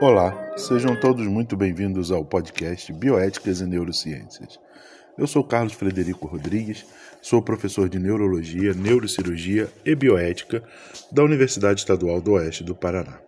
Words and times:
Olá, 0.00 0.54
sejam 0.56 0.98
todos 0.98 1.26
muito 1.26 1.58
bem-vindos 1.58 2.10
ao 2.10 2.24
podcast 2.24 2.90
Bioéticas 2.90 3.60
e 3.60 3.66
Neurociências. 3.66 4.58
Eu 5.18 5.26
sou 5.26 5.44
Carlos 5.44 5.74
Frederico 5.74 6.26
Rodrigues, 6.26 6.86
sou 7.20 7.42
professor 7.42 7.86
de 7.86 7.98
Neurologia, 7.98 8.72
Neurocirurgia 8.72 9.68
e 9.84 9.94
Bioética 9.94 10.64
da 11.12 11.22
Universidade 11.22 11.80
Estadual 11.80 12.18
do 12.18 12.32
Oeste 12.32 12.64
do 12.64 12.74
Paraná. 12.74 13.20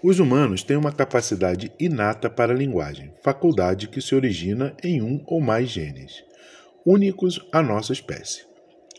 Os 0.00 0.20
humanos 0.20 0.62
têm 0.62 0.76
uma 0.76 0.92
capacidade 0.92 1.72
inata 1.76 2.30
para 2.30 2.52
a 2.52 2.56
linguagem, 2.56 3.12
faculdade 3.20 3.88
que 3.88 4.00
se 4.00 4.14
origina 4.14 4.76
em 4.80 5.02
um 5.02 5.20
ou 5.26 5.40
mais 5.40 5.70
genes, 5.70 6.22
únicos 6.84 7.44
à 7.50 7.60
nossa 7.60 7.92
espécie. 7.92 8.46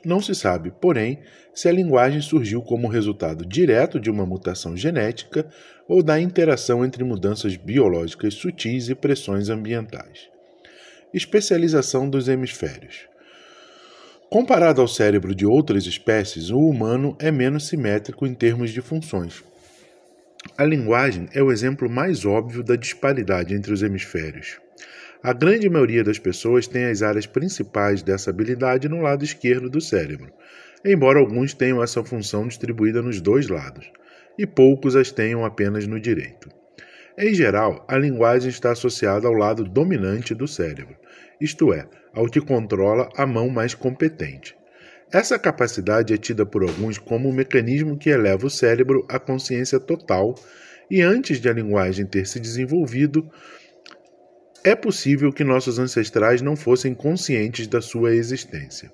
Não 0.06 0.22
se 0.22 0.36
sabe, 0.36 0.72
porém, 0.80 1.20
se 1.54 1.68
a 1.68 1.72
linguagem 1.72 2.22
surgiu 2.22 2.62
como 2.62 2.88
resultado 2.88 3.46
direto 3.46 4.00
de 4.00 4.10
uma 4.10 4.26
mutação 4.26 4.78
genética 4.78 5.48
ou 5.88 6.04
da 6.04 6.20
interação 6.20 6.86
entre 6.86 7.04
mudanças 7.04 7.56
biológicas 7.56 8.36
sutis 8.36 8.90
e 8.90 8.96
pressões 8.96 9.50
ambientais. 9.50 10.30
Especialização 11.14 12.10
dos 12.10 12.28
hemisférios. 12.28 13.08
Comparado 14.30 14.82
ao 14.82 14.88
cérebro 14.88 15.34
de 15.34 15.46
outras 15.46 15.86
espécies, 15.86 16.50
o 16.50 16.60
humano 16.60 17.16
é 17.18 17.32
menos 17.32 17.68
simétrico 17.68 18.28
em 18.28 18.34
termos 18.34 18.72
de 18.72 18.82
funções. 18.82 19.44
A 20.58 20.66
linguagem 20.66 21.28
é 21.34 21.42
o 21.42 21.52
exemplo 21.52 21.90
mais 21.90 22.26
óbvio 22.26 22.62
da 22.62 22.76
disparidade 22.76 23.56
entre 23.56 23.72
os 23.72 23.82
hemisférios. 23.82 24.60
A 25.24 25.34
grande 25.34 25.68
maioria 25.68 26.04
das 26.04 26.20
pessoas 26.20 26.68
tem 26.68 26.86
as 26.86 27.02
áreas 27.02 27.26
principais 27.26 28.04
dessa 28.04 28.30
habilidade 28.30 28.88
no 28.88 29.02
lado 29.02 29.26
esquerdo 29.26 29.70
do 29.70 29.82
cérebro, 29.82 30.32
embora 30.86 31.20
alguns 31.20 31.54
tenham 31.54 31.82
essa 31.82 32.04
função 32.04 32.48
distribuída 32.48 33.02
nos 33.02 33.20
dois 33.20 33.48
lados, 33.48 33.92
e 34.38 34.46
poucos 34.46 34.96
as 34.96 35.12
tenham 35.12 35.44
apenas 35.44 35.88
no 35.88 36.00
direito. 36.00 36.50
Em 37.18 37.34
geral, 37.34 37.84
a 37.88 37.98
linguagem 37.98 38.50
está 38.50 38.72
associada 38.72 39.28
ao 39.28 39.34
lado 39.34 39.64
dominante 39.64 40.36
do 40.36 40.48
cérebro, 40.48 40.96
isto 41.42 41.74
é, 41.74 41.88
ao 42.14 42.28
que 42.28 42.40
controla 42.40 43.10
a 43.18 43.26
mão 43.26 43.50
mais 43.50 43.74
competente. 43.74 44.56
Essa 45.12 45.40
capacidade 45.40 46.14
é 46.14 46.18
tida 46.18 46.46
por 46.46 46.62
alguns 46.62 47.00
como 47.00 47.28
um 47.28 47.34
mecanismo 47.34 47.98
que 47.98 48.10
eleva 48.10 48.46
o 48.46 48.52
cérebro 48.52 49.04
à 49.10 49.18
consciência 49.18 49.80
total, 49.80 50.36
e 50.92 51.02
antes 51.02 51.42
de 51.42 51.50
a 51.50 51.54
linguagem 51.54 52.06
ter 52.06 52.28
se 52.28 52.40
desenvolvido, 52.40 53.28
é 54.64 54.76
possível 54.76 55.32
que 55.32 55.44
nossos 55.44 55.80
ancestrais 55.80 56.42
não 56.42 56.56
fossem 56.56 56.94
conscientes 56.94 57.68
da 57.68 57.82
sua 57.82 58.14
existência. 58.14 58.92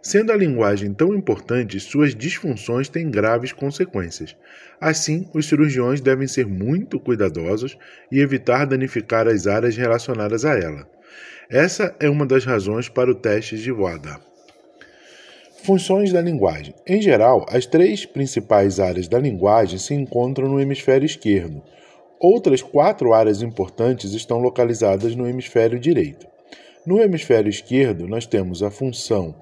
Sendo 0.00 0.32
a 0.32 0.36
linguagem 0.36 0.94
tão 0.94 1.14
importante, 1.14 1.80
suas 1.80 2.14
disfunções 2.14 2.88
têm 2.88 3.10
graves 3.10 3.52
consequências. 3.52 4.36
Assim, 4.80 5.28
os 5.34 5.46
cirurgiões 5.46 6.00
devem 6.00 6.28
ser 6.28 6.46
muito 6.46 7.00
cuidadosos 7.00 7.76
e 8.10 8.20
evitar 8.20 8.64
danificar 8.64 9.26
as 9.26 9.46
áreas 9.46 9.76
relacionadas 9.76 10.44
a 10.44 10.54
ela. 10.54 10.88
Essa 11.50 11.94
é 11.98 12.08
uma 12.08 12.26
das 12.26 12.44
razões 12.44 12.88
para 12.88 13.10
o 13.10 13.14
teste 13.14 13.58
de 13.58 13.72
WADA. 13.72 14.20
Funções 15.64 16.12
da 16.12 16.20
linguagem. 16.20 16.74
Em 16.86 17.02
geral, 17.02 17.44
as 17.50 17.66
três 17.66 18.06
principais 18.06 18.78
áreas 18.78 19.08
da 19.08 19.18
linguagem 19.18 19.78
se 19.78 19.92
encontram 19.92 20.48
no 20.48 20.60
hemisfério 20.60 21.04
esquerdo, 21.04 21.62
Outras 22.20 22.60
quatro 22.62 23.12
áreas 23.12 23.42
importantes 23.42 24.12
estão 24.12 24.38
localizadas 24.38 25.14
no 25.14 25.28
hemisfério 25.28 25.78
direito. 25.78 26.26
No 26.84 27.00
hemisfério 27.00 27.48
esquerdo, 27.48 28.08
nós 28.08 28.26
temos 28.26 28.62
a 28.62 28.70
função 28.70 29.34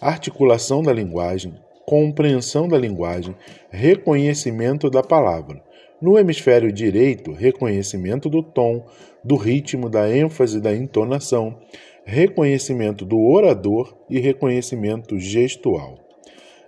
articulação 0.00 0.82
da 0.82 0.92
linguagem, 0.92 1.54
compreensão 1.84 2.68
da 2.68 2.78
linguagem, 2.78 3.34
reconhecimento 3.70 4.88
da 4.90 5.02
palavra. 5.02 5.62
No 6.00 6.18
hemisfério 6.18 6.70
direito, 6.70 7.32
reconhecimento 7.32 8.28
do 8.28 8.42
tom, 8.42 8.86
do 9.24 9.34
ritmo, 9.34 9.88
da 9.88 10.08
ênfase, 10.08 10.60
da 10.60 10.74
entonação, 10.74 11.58
reconhecimento 12.04 13.04
do 13.04 13.18
orador 13.18 13.96
e 14.08 14.20
reconhecimento 14.20 15.18
gestual. 15.18 16.07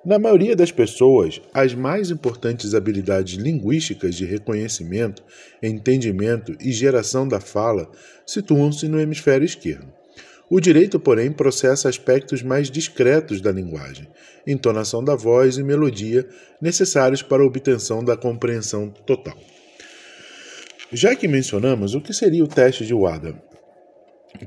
Na 0.02 0.18
maioria 0.18 0.56
das 0.56 0.72
pessoas, 0.72 1.42
as 1.52 1.74
mais 1.74 2.10
importantes 2.10 2.74
habilidades 2.74 3.34
linguísticas 3.34 4.14
de 4.14 4.24
reconhecimento, 4.24 5.22
entendimento 5.62 6.56
e 6.58 6.72
geração 6.72 7.28
da 7.28 7.38
fala 7.38 7.90
situam-se 8.24 8.88
no 8.88 8.98
hemisfério 8.98 9.44
esquerdo. 9.44 9.92
O 10.48 10.58
direito, 10.58 10.98
porém, 10.98 11.30
processa 11.30 11.86
aspectos 11.86 12.42
mais 12.42 12.70
discretos 12.70 13.42
da 13.42 13.52
linguagem, 13.52 14.08
entonação 14.46 15.04
da 15.04 15.14
voz 15.14 15.58
e 15.58 15.62
melodia 15.62 16.26
necessários 16.62 17.22
para 17.22 17.42
a 17.42 17.46
obtenção 17.46 18.02
da 18.02 18.16
compreensão 18.16 18.88
total. 18.88 19.36
Já 20.90 21.14
que 21.14 21.28
mencionamos, 21.28 21.94
o 21.94 22.00
que 22.00 22.14
seria 22.14 22.42
o 22.42 22.48
teste 22.48 22.86
de 22.86 22.94
WADA? 22.94 23.49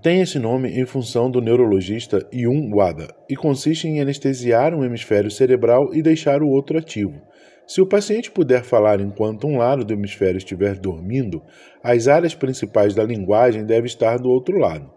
Tem 0.02 0.22
esse 0.22 0.40
nome 0.40 0.70
em 0.70 0.86
função 0.88 1.30
do 1.30 1.40
neurologista 1.40 2.28
Yun 2.34 2.72
Wada 2.74 3.14
e 3.30 3.36
consiste 3.36 3.88
em 3.88 4.02
anestesiar 4.02 4.74
um 4.74 4.84
hemisfério 4.84 5.30
cerebral 5.30 5.94
e 5.94 6.02
deixar 6.02 6.42
o 6.42 6.50
outro 6.50 6.80
ativo. 6.80 7.22
Se 7.68 7.80
o 7.80 7.86
paciente 7.86 8.32
puder 8.32 8.64
falar 8.64 9.00
enquanto 9.00 9.46
um 9.46 9.58
lado 9.58 9.86
do 9.86 9.94
hemisfério 9.94 10.38
estiver 10.38 10.80
dormindo, 10.80 11.44
as 11.84 12.08
áreas 12.08 12.34
principais 12.34 12.96
da 12.96 13.04
linguagem 13.04 13.66
devem 13.66 13.86
estar 13.86 14.18
do 14.18 14.30
outro 14.30 14.58
lado. 14.58 14.90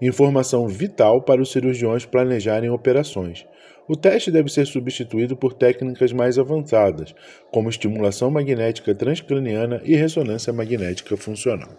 Informação 0.00 0.66
vital 0.66 1.22
para 1.22 1.40
os 1.40 1.52
cirurgiões 1.52 2.04
planejarem 2.04 2.68
operações. 2.68 3.46
O 3.88 3.96
teste 3.96 4.30
deve 4.30 4.50
ser 4.50 4.66
substituído 4.66 5.36
por 5.36 5.54
técnicas 5.54 6.12
mais 6.12 6.36
avançadas, 6.36 7.14
como 7.52 7.70
estimulação 7.70 8.28
magnética 8.28 8.92
transcraniana 8.92 9.80
e 9.84 9.94
ressonância 9.94 10.52
magnética 10.52 11.16
funcional. 11.16 11.70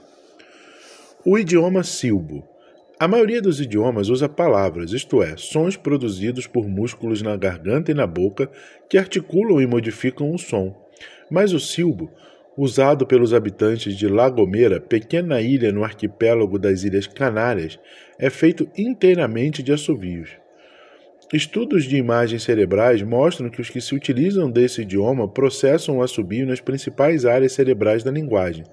O 1.26 1.38
idioma 1.38 1.84
silbo. 1.84 2.53
A 3.00 3.08
maioria 3.08 3.42
dos 3.42 3.60
idiomas 3.60 4.10
usa 4.10 4.30
palavras, 4.30 4.92
isto 4.92 5.22
é, 5.24 5.36
sons 5.36 5.76
produzidos 5.76 6.46
por 6.46 6.68
músculos 6.68 7.22
na 7.22 7.36
garganta 7.36 7.92
e 7.92 7.94
na 7.94 8.06
boca 8.06 8.50
que 8.88 8.98
articulam 8.98 9.60
e 9.60 9.66
modificam 9.66 10.34
o 10.34 10.38
som. 10.38 10.76
Mas 11.30 11.54
o 11.54 11.60
silbo, 11.60 12.12
usado 12.56 13.08
pelos 13.08 13.34
habitantes 13.34 13.98
de 13.98 14.08
La 14.08 14.30
Gomera, 14.30 14.80
pequena 14.80 15.42
ilha 15.42 15.72
no 15.72 15.84
arquipélago 15.84 16.60
das 16.60 16.84
Ilhas 16.84 17.08
Canárias, 17.08 17.80
é 18.20 18.30
feito 18.30 18.70
inteiramente 18.78 19.64
de 19.64 19.74
assovios. 19.74 20.43
Estudos 21.34 21.86
de 21.86 21.98
imagens 21.98 22.44
cerebrais 22.44 23.02
mostram 23.02 23.50
que 23.50 23.60
os 23.60 23.68
que 23.68 23.82
se 23.82 23.96
utilizam 23.96 24.52
desse 24.52 24.84
idioma 24.84 25.28
processam 25.28 25.98
o 25.98 26.04
assobio 26.04 26.46
nas 26.46 26.62
principais 26.62 27.26
áreas 27.26 27.54
cerebrais 27.54 28.04
da 28.04 28.12
linguagem, 28.12 28.64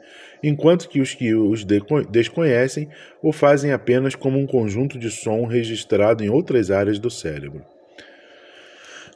enquanto 0.43 0.87
que 0.87 1.01
os 1.01 1.15
que 1.15 1.35
os 1.35 1.65
desconhecem 2.11 2.87
o 3.23 3.33
fazem 3.33 3.73
apenas 3.73 4.15
como 4.15 4.39
um 4.39 4.47
conjunto 4.47 4.99
de 4.99 5.11
som 5.11 5.47
registrado 5.47 6.23
em 6.23 6.29
outras 6.29 6.71
áreas 6.71 6.99
do 6.99 7.09
cérebro. 7.09 7.65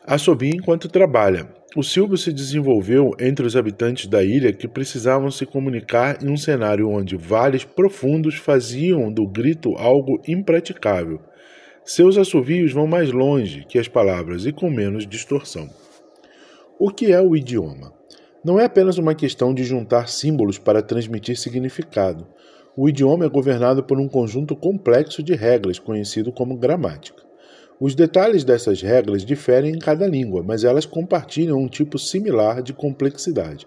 Assobia 0.07 0.53
enquanto 0.55 0.89
trabalha. 0.89 1.47
O 1.77 1.83
silbo 1.83 2.17
se 2.17 2.33
desenvolveu 2.33 3.11
entre 3.21 3.45
os 3.45 3.57
habitantes 3.57 4.07
da 4.07 4.25
ilha 4.25 4.55
que 4.55 4.67
precisavam 4.67 5.31
se 5.31 5.45
comunicar 5.45 6.25
em 6.25 6.31
um 6.31 6.37
cenário 6.39 6.89
onde 6.89 7.15
vales 7.15 7.63
profundos 7.63 8.37
faziam 8.37 9.13
do 9.13 9.27
grito 9.27 9.77
algo 9.77 10.23
impraticável 10.27 11.21
seus 11.85 12.17
assovios 12.17 12.73
vão 12.73 12.87
mais 12.87 13.13
longe 13.13 13.67
que 13.69 13.79
as 13.79 13.87
palavras 13.87 14.47
e 14.47 14.53
com 14.53 14.71
menos 14.71 15.07
distorção. 15.07 15.69
O 16.79 16.91
que 16.91 17.13
é 17.13 17.21
o 17.21 17.37
idioma? 17.37 17.93
Não 18.43 18.59
é 18.59 18.65
apenas 18.65 18.97
uma 18.97 19.15
questão 19.15 19.53
de 19.53 19.65
juntar 19.65 20.09
símbolos 20.09 20.59
para 20.59 20.81
transmitir 20.81 21.39
significado. 21.39 22.27
O 22.75 22.89
idioma 22.89 23.27
é 23.27 23.29
governado 23.29 23.85
por 23.85 24.01
um 24.01 24.09
conjunto 24.09 24.57
complexo 24.57 25.23
de 25.23 25.35
regras, 25.35 25.79
conhecido 25.79 26.33
como 26.33 26.57
gramática. 26.57 27.23
Os 27.79 27.95
detalhes 27.95 28.45
dessas 28.45 28.81
regras 28.81 29.23
diferem 29.23 29.75
em 29.75 29.79
cada 29.79 30.07
língua, 30.07 30.43
mas 30.43 30.65
elas 30.65 30.87
compartilham 30.87 31.59
um 31.59 31.69
tipo 31.69 31.99
similar 31.99 32.63
de 32.63 32.73
complexidade. 32.73 33.67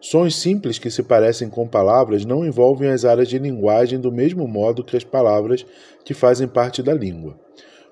Sons 0.00 0.36
simples 0.36 0.78
que 0.78 0.90
se 0.90 1.02
parecem 1.02 1.48
com 1.48 1.66
palavras 1.66 2.24
não 2.24 2.44
envolvem 2.44 2.90
as 2.90 3.04
áreas 3.04 3.28
de 3.28 3.38
linguagem 3.38 3.98
do 3.98 4.12
mesmo 4.12 4.46
modo 4.46 4.84
que 4.84 4.96
as 4.96 5.04
palavras 5.04 5.64
que 6.04 6.12
fazem 6.12 6.46
parte 6.46 6.82
da 6.82 6.92
língua. 6.92 7.38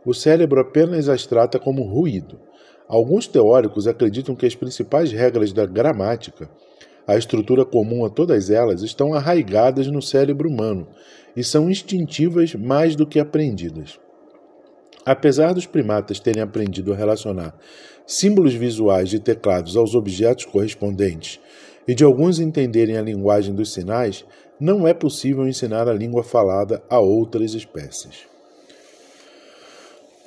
O 0.04 0.12
cérebro 0.12 0.60
apenas 0.60 1.08
as 1.08 1.26
trata 1.26 1.58
como 1.58 1.82
ruído. 1.82 2.38
Alguns 2.86 3.26
teóricos 3.26 3.88
acreditam 3.88 4.36
que 4.36 4.44
as 4.44 4.54
principais 4.54 5.10
regras 5.10 5.52
da 5.52 5.64
gramática, 5.64 6.50
a 7.06 7.16
estrutura 7.16 7.64
comum 7.64 8.04
a 8.04 8.10
todas 8.10 8.50
elas, 8.50 8.82
estão 8.82 9.14
arraigadas 9.14 9.86
no 9.86 10.02
cérebro 10.02 10.48
humano 10.48 10.86
e 11.34 11.42
são 11.42 11.70
instintivas 11.70 12.54
mais 12.54 12.94
do 12.94 13.06
que 13.06 13.18
aprendidas. 13.18 13.98
Apesar 15.06 15.54
dos 15.54 15.66
primatas 15.66 16.20
terem 16.20 16.42
aprendido 16.42 16.92
a 16.92 16.96
relacionar 16.96 17.54
símbolos 18.06 18.54
visuais 18.54 19.08
de 19.08 19.18
teclados 19.18 19.76
aos 19.76 19.94
objetos 19.94 20.44
correspondentes 20.44 21.40
e 21.86 21.94
de 21.94 22.04
alguns 22.04 22.40
entenderem 22.40 22.96
a 22.96 23.02
linguagem 23.02 23.54
dos 23.54 23.72
sinais, 23.72 24.24
não 24.58 24.86
é 24.86 24.94
possível 24.94 25.46
ensinar 25.46 25.88
a 25.88 25.92
língua 25.92 26.22
falada 26.22 26.82
a 26.88 26.98
outras 26.98 27.54
espécies. 27.54 28.26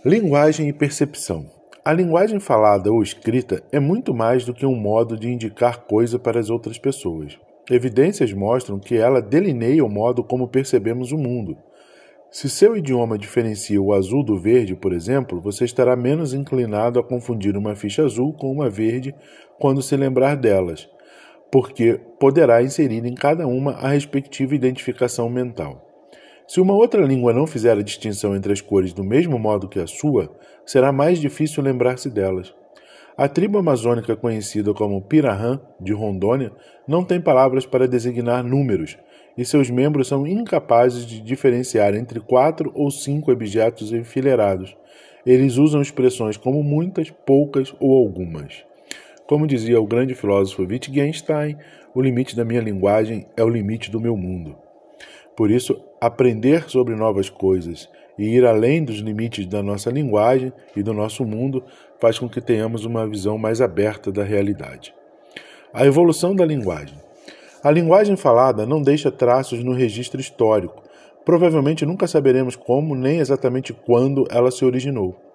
Linguagem 0.06 0.69
e 0.69 0.74
percepção. 0.74 1.50
A 1.83 1.94
linguagem 1.94 2.39
falada 2.39 2.92
ou 2.92 3.01
escrita 3.01 3.63
é 3.71 3.80
muito 3.80 4.13
mais 4.13 4.45
do 4.45 4.54
que 4.54 4.65
um 4.65 4.75
modo 4.75 5.18
de 5.18 5.30
indicar 5.30 5.86
coisa 5.86 6.19
para 6.19 6.39
as 6.39 6.50
outras 6.50 6.77
pessoas. 6.77 7.38
Evidências 7.69 8.31
mostram 8.31 8.80
que 8.80 8.95
ela 8.95 9.21
delineia 9.21 9.83
o 9.83 9.89
modo 9.89 10.24
como 10.24 10.48
percebemos 10.48 11.12
o 11.12 11.18
mundo. 11.18 11.57
Se 12.30 12.50
seu 12.50 12.75
idioma 12.75 13.18
diferencia 13.18 13.81
o 13.81 13.94
azul 13.94 14.24
do 14.24 14.38
verde, 14.38 14.75
por 14.75 14.94
exemplo, 14.94 15.42
você 15.42 15.65
estará 15.65 15.95
menos 15.95 16.33
inclinado 16.33 17.00
a 17.00 17.04
confundir 17.04 17.57
uma 17.57 17.75
ficha 17.75 18.04
azul 18.04 18.33
com 18.33 18.51
uma 18.51 18.69
verde 18.69 19.15
quando 19.57 19.81
se 19.81 19.95
lembrar 19.95 20.36
delas, 20.36 20.89
porque 21.51 21.99
poderá 22.19 22.61
inserir 22.61 23.05
em 23.05 23.15
cada 23.15 23.47
uma 23.47 23.73
a 23.73 23.89
respectiva 23.89 24.55
identificação 24.55 25.29
mental. 25.29 25.83
Se 26.47 26.61
uma 26.61 26.73
outra 26.73 27.01
língua 27.01 27.33
não 27.33 27.45
fizer 27.45 27.77
a 27.77 27.81
distinção 27.81 28.35
entre 28.35 28.53
as 28.53 28.61
cores 28.61 28.94
do 28.94 29.03
mesmo 29.03 29.38
modo 29.38 29.67
que 29.67 29.79
a 29.79 29.88
sua, 29.88 30.31
será 30.65 30.91
mais 30.91 31.19
difícil 31.19 31.61
lembrar-se 31.61 32.09
delas. 32.09 32.53
A 33.17 33.27
tribo 33.27 33.57
amazônica 33.57 34.15
conhecida 34.15 34.73
como 34.73 35.01
Pirahã, 35.01 35.59
de 35.81 35.91
Rondônia, 35.91 36.51
não 36.88 37.03
tem 37.03 37.19
palavras 37.19 37.65
para 37.65 37.88
designar 37.88 38.44
números, 38.44 38.97
e 39.38 39.44
seus 39.44 39.69
membros 39.69 40.07
são 40.07 40.25
incapazes 40.25 41.05
de 41.05 41.19
diferenciar 41.19 41.95
entre 41.95 42.19
quatro 42.19 42.71
ou 42.73 42.89
cinco 42.89 43.31
objetos 43.31 43.91
enfileirados. 43.91 44.77
Eles 45.25 45.57
usam 45.57 45.81
expressões 45.81 46.38
como 46.38 46.63
muitas, 46.63 47.09
poucas 47.09 47.75
ou 47.79 47.94
algumas. 47.97 48.63
Como 49.27 49.45
dizia 49.45 49.79
o 49.81 49.85
grande 49.85 50.15
filósofo 50.15 50.62
Wittgenstein, 50.62 51.57
o 51.94 52.01
limite 52.01 52.33
da 52.33 52.45
minha 52.45 52.62
linguagem 52.62 53.27
é 53.35 53.44
o 53.44 53.50
limite 53.50 53.91
do 53.91 54.00
meu 54.00 54.15
mundo. 54.15 54.56
Por 55.35 55.51
isso, 55.51 55.83
aprender 56.00 56.69
sobre 56.69 56.95
novas 56.95 57.29
coisas 57.29 57.89
e 58.18 58.24
ir 58.24 58.45
além 58.45 58.85
dos 58.85 59.00
limites 59.00 59.45
da 59.45 59.62
nossa 59.62 59.91
linguagem 59.91 60.53
e 60.77 60.81
do 60.81 60.94
nosso 60.94 61.25
mundo 61.25 61.62
faz 62.00 62.18
com 62.18 62.29
que 62.29 62.39
tenhamos 62.39 62.85
uma 62.85 63.06
visão 63.06 63.38
mais 63.38 63.59
aberta 63.59 64.13
da 64.13 64.24
realidade. 64.24 64.94
A 65.73 65.85
evolução 65.85 66.33
da 66.33 66.45
linguagem. 66.45 66.97
A 67.62 67.69
linguagem 67.69 68.15
falada 68.15 68.65
não 68.65 68.81
deixa 68.81 69.12
traços 69.12 69.62
no 69.62 69.73
registro 69.73 70.21
histórico. 70.21 70.81
Provavelmente 71.25 71.85
nunca 71.85 72.07
saberemos 72.07 72.56
como 72.56 72.95
nem 72.95 73.19
exatamente 73.19 73.73
quando 73.73 74.25
ela 74.31 74.51
se 74.51 74.63
originou. 74.63 75.26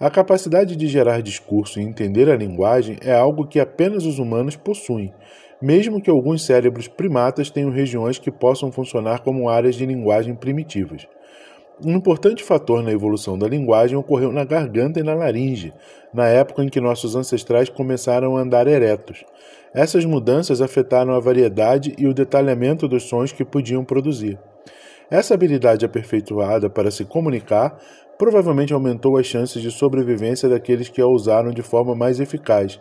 A 0.00 0.08
capacidade 0.08 0.76
de 0.76 0.86
gerar 0.88 1.20
discurso 1.20 1.78
e 1.78 1.82
entender 1.82 2.30
a 2.30 2.36
linguagem 2.36 2.96
é 3.02 3.12
algo 3.12 3.46
que 3.46 3.60
apenas 3.60 4.06
os 4.06 4.18
humanos 4.18 4.56
possuem, 4.56 5.12
mesmo 5.60 6.00
que 6.00 6.08
alguns 6.08 6.42
cérebros 6.42 6.88
primatas 6.88 7.50
tenham 7.50 7.70
regiões 7.70 8.18
que 8.18 8.30
possam 8.30 8.72
funcionar 8.72 9.20
como 9.20 9.50
áreas 9.50 9.74
de 9.74 9.84
linguagem 9.84 10.34
primitivas. 10.34 11.06
Um 11.84 11.92
importante 11.92 12.42
fator 12.42 12.82
na 12.82 12.90
evolução 12.90 13.38
da 13.38 13.46
linguagem 13.46 13.94
ocorreu 13.94 14.32
na 14.32 14.42
garganta 14.42 14.98
e 14.98 15.02
na 15.02 15.12
laringe, 15.12 15.74
na 16.14 16.26
época 16.26 16.64
em 16.64 16.70
que 16.70 16.80
nossos 16.80 17.14
ancestrais 17.14 17.68
começaram 17.68 18.38
a 18.38 18.40
andar 18.40 18.66
eretos. 18.66 19.22
Essas 19.74 20.06
mudanças 20.06 20.62
afetaram 20.62 21.12
a 21.12 21.20
variedade 21.20 21.94
e 21.98 22.06
o 22.06 22.14
detalhamento 22.14 22.88
dos 22.88 23.02
sons 23.02 23.32
que 23.32 23.44
podiam 23.44 23.84
produzir. 23.84 24.38
Essa 25.10 25.34
habilidade 25.34 25.84
aperfeiçoada 25.84 26.70
para 26.70 26.90
se 26.90 27.04
comunicar 27.04 27.78
provavelmente 28.16 28.72
aumentou 28.72 29.16
as 29.16 29.26
chances 29.26 29.60
de 29.60 29.70
sobrevivência 29.70 30.48
daqueles 30.48 30.88
que 30.88 31.00
a 31.00 31.06
usaram 31.06 31.50
de 31.50 31.62
forma 31.62 31.94
mais 31.94 32.20
eficaz, 32.20 32.78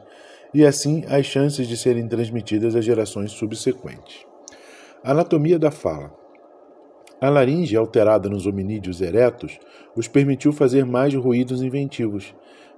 e 0.53 0.65
assim 0.65 1.03
as 1.09 1.25
chances 1.25 1.67
de 1.67 1.75
serem 1.75 2.07
transmitidas 2.07 2.75
às 2.75 2.85
gerações 2.85 3.31
subsequentes. 3.31 4.25
Anatomia 5.03 5.57
da 5.57 5.71
fala. 5.71 6.13
A 7.21 7.29
laringe, 7.29 7.75
alterada 7.75 8.29
nos 8.29 8.45
hominídeos 8.45 9.01
eretos, 9.01 9.57
os 9.95 10.07
permitiu 10.07 10.53
fazer 10.53 10.85
mais 10.85 11.13
ruídos 11.15 11.61
inventivos. 11.61 12.35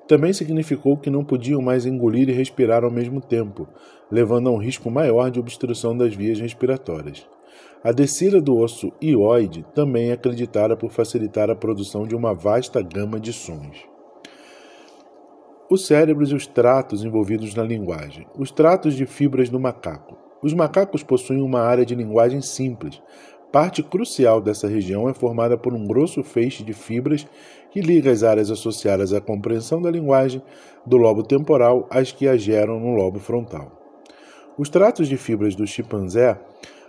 Também 0.08 0.34
significou 0.34 0.98
que 0.98 1.10
não 1.10 1.24
podiam 1.24 1.62
mais 1.62 1.86
engolir 1.86 2.30
e 2.30 2.34
respirar 2.34 2.84
ao 2.84 2.92
mesmo 2.92 3.22
tempo, 3.22 3.68
levando 4.10 4.50
a 4.50 4.52
um 4.52 4.58
risco 4.58 4.90
maior 4.90 5.30
de 5.30 5.40
obstrução 5.40 5.96
das 5.96 6.14
vias 6.14 6.40
respiratórias. 6.40 7.28
A 7.84 7.92
descida 7.92 8.40
do 8.40 8.58
osso 8.58 8.94
hioide 9.02 9.66
também 9.74 10.12
é 10.12 10.14
acreditada 10.14 10.78
por 10.78 10.92
facilitar 10.92 11.50
a 11.50 11.56
produção 11.56 12.06
de 12.06 12.16
uma 12.16 12.32
vasta 12.32 12.80
gama 12.80 13.20
de 13.20 13.34
sons. 13.34 13.84
Os 15.68 15.88
cérebros 15.88 16.30
e 16.30 16.36
os 16.36 16.46
tratos 16.46 17.04
envolvidos 17.04 17.56
na 17.56 17.64
linguagem. 17.64 18.28
Os 18.38 18.52
tratos 18.52 18.94
de 18.94 19.08
fibras 19.08 19.50
do 19.50 19.60
macaco. 19.60 20.16
Os 20.44 20.54
macacos 20.54 21.02
possuem 21.02 21.42
uma 21.42 21.62
área 21.62 21.84
de 21.84 21.96
linguagem 21.96 22.40
simples. 22.40 23.02
Parte 23.52 23.82
crucial 23.82 24.40
dessa 24.40 24.68
região 24.68 25.10
é 25.10 25.14
formada 25.16 25.58
por 25.58 25.74
um 25.74 25.88
grosso 25.88 26.24
feixe 26.24 26.64
de 26.64 26.74
fibras 26.74 27.26
que 27.72 27.82
liga 27.82 28.12
as 28.12 28.22
áreas 28.22 28.52
associadas 28.52 29.12
à 29.12 29.20
compreensão 29.20 29.82
da 29.82 29.90
linguagem 29.90 30.44
do 30.86 30.98
lobo 30.98 31.24
temporal 31.24 31.88
às 31.90 32.12
que 32.12 32.28
a 32.28 32.38
geram 32.38 32.80
no 32.80 32.94
lobo 32.94 33.20
frontal. 33.20 33.72
Os 34.56 34.70
tratos 34.70 35.08
de 35.08 35.18
fibras 35.18 35.56
do 35.56 35.66
chimpanzé 35.66 36.38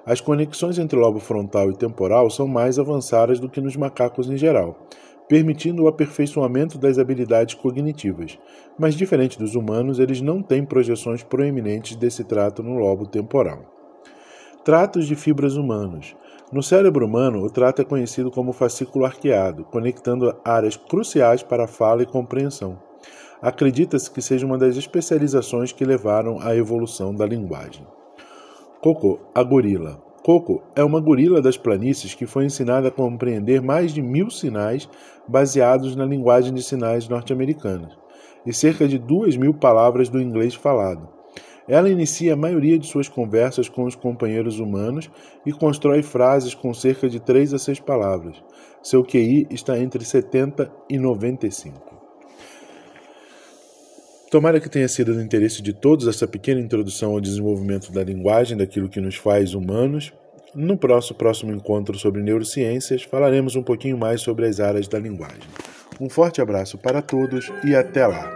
as 0.04 0.20
conexões 0.20 0.78
entre 0.78 0.98
lobo 0.98 1.20
frontal 1.20 1.70
e 1.70 1.76
temporal 1.76 2.28
são 2.28 2.48
mais 2.48 2.78
avançadas 2.78 3.38
do 3.38 3.48
que 3.48 3.60
nos 3.60 3.76
macacos 3.76 4.28
em 4.28 4.36
geral, 4.36 4.76
permitindo 5.28 5.84
o 5.84 5.88
aperfeiçoamento 5.88 6.76
das 6.76 6.98
habilidades 6.98 7.54
cognitivas. 7.54 8.36
Mas, 8.76 8.96
diferente 8.96 9.38
dos 9.38 9.54
humanos, 9.54 10.00
eles 10.00 10.20
não 10.20 10.42
têm 10.42 10.64
projeções 10.64 11.22
proeminentes 11.22 11.94
desse 11.94 12.24
trato 12.24 12.62
no 12.62 12.78
lobo 12.78 13.06
temporal. 13.06 13.60
Tratos 14.64 15.06
de 15.06 15.14
fibras 15.14 15.56
humanos. 15.56 16.16
No 16.52 16.62
cérebro 16.62 17.06
humano, 17.06 17.44
o 17.44 17.50
trato 17.50 17.80
é 17.80 17.84
conhecido 17.84 18.30
como 18.30 18.52
fascículo 18.52 19.04
arqueado, 19.04 19.64
conectando 19.64 20.36
áreas 20.44 20.76
cruciais 20.76 21.42
para 21.42 21.64
a 21.64 21.68
fala 21.68 22.02
e 22.02 22.06
compreensão. 22.06 22.78
Acredita-se 23.40 24.10
que 24.10 24.20
seja 24.20 24.46
uma 24.46 24.58
das 24.58 24.76
especializações 24.76 25.72
que 25.72 25.84
levaram 25.84 26.38
à 26.40 26.54
evolução 26.54 27.14
da 27.14 27.24
linguagem. 27.24 27.86
Coco, 28.82 29.20
a 29.32 29.44
gorila. 29.44 30.02
Coco 30.24 30.60
é 30.74 30.82
uma 30.82 30.98
gorila 30.98 31.40
das 31.40 31.56
planícies 31.56 32.16
que 32.16 32.26
foi 32.26 32.46
ensinada 32.46 32.88
a 32.88 32.90
compreender 32.90 33.62
mais 33.62 33.94
de 33.94 34.02
mil 34.02 34.28
sinais 34.28 34.88
baseados 35.28 35.94
na 35.94 36.04
linguagem 36.04 36.52
de 36.52 36.64
sinais 36.64 37.08
norte-americana 37.08 37.90
e 38.44 38.52
cerca 38.52 38.88
de 38.88 38.98
duas 38.98 39.36
mil 39.36 39.54
palavras 39.54 40.08
do 40.08 40.20
inglês 40.20 40.56
falado. 40.56 41.08
Ela 41.68 41.90
inicia 41.90 42.32
a 42.32 42.36
maioria 42.36 42.76
de 42.76 42.88
suas 42.88 43.08
conversas 43.08 43.68
com 43.68 43.84
os 43.84 43.94
companheiros 43.94 44.58
humanos 44.58 45.08
e 45.46 45.52
constrói 45.52 46.02
frases 46.02 46.52
com 46.52 46.74
cerca 46.74 47.08
de 47.08 47.20
três 47.20 47.54
a 47.54 47.60
seis 47.60 47.78
palavras. 47.78 48.42
Seu 48.82 49.04
QI 49.04 49.46
está 49.48 49.78
entre 49.78 50.04
70 50.04 50.68
e 50.90 50.98
95. 50.98 51.91
Tomara 54.32 54.58
que 54.58 54.68
tenha 54.70 54.88
sido 54.88 55.12
do 55.12 55.20
interesse 55.20 55.60
de 55.60 55.74
todos 55.74 56.08
essa 56.08 56.26
pequena 56.26 56.58
introdução 56.58 57.10
ao 57.10 57.20
desenvolvimento 57.20 57.92
da 57.92 58.02
linguagem, 58.02 58.56
daquilo 58.56 58.88
que 58.88 58.98
nos 58.98 59.16
faz 59.16 59.52
humanos. 59.52 60.10
No 60.54 60.74
próximo, 60.74 61.18
próximo 61.18 61.52
encontro 61.52 61.98
sobre 61.98 62.22
neurociências, 62.22 63.02
falaremos 63.02 63.56
um 63.56 63.62
pouquinho 63.62 63.98
mais 63.98 64.22
sobre 64.22 64.46
as 64.46 64.58
áreas 64.58 64.88
da 64.88 64.98
linguagem. 64.98 65.42
Um 66.00 66.08
forte 66.08 66.40
abraço 66.40 66.78
para 66.78 67.02
todos 67.02 67.52
e 67.62 67.76
até 67.76 68.06
lá! 68.06 68.32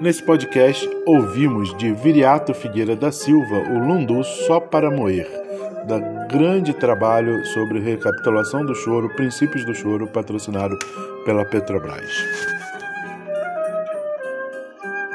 Nesse 0.00 0.24
podcast, 0.24 0.84
ouvimos 1.06 1.78
de 1.78 1.92
Viriato 1.92 2.52
Figueira 2.54 2.96
da 2.96 3.12
Silva 3.12 3.68
o 3.72 3.78
Lundu 3.78 4.24
Só 4.24 4.58
para 4.58 4.90
Moer 4.90 5.28
da 5.86 6.19
grande 6.30 6.72
trabalho 6.72 7.44
sobre 7.44 7.80
recapitulação 7.80 8.64
do 8.64 8.74
choro, 8.74 9.08
princípios 9.16 9.64
do 9.64 9.74
choro, 9.74 10.06
patrocinado 10.06 10.78
pela 11.24 11.44
Petrobras. 11.44 12.59